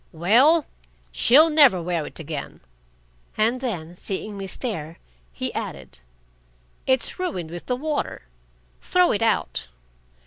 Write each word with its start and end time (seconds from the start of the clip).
"Well, 0.13 0.65
she'll 1.11 1.51
never 1.51 1.79
wear 1.79 2.07
it 2.07 2.19
again." 2.19 2.61
And 3.37 3.61
then, 3.61 3.95
seeing 3.95 4.35
me 4.35 4.47
stare, 4.47 4.97
he 5.31 5.53
added: 5.53 5.99
"It's 6.87 7.19
ruined 7.19 7.51
with 7.51 7.67
the 7.67 7.75
water. 7.75 8.23
Throw 8.81 9.11
it 9.11 9.21
out. 9.21 9.67